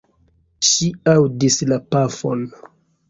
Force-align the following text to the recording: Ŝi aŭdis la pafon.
Ŝi 0.69 0.87
aŭdis 1.13 1.59
la 1.73 1.79
pafon. 1.93 2.43